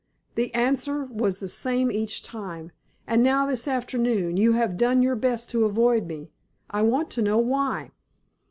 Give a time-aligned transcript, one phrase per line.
[0.33, 2.71] The answer was the same each time,
[3.05, 6.31] and now this afternoon you have done your best to avoid me.
[6.71, 7.91] I want to know why."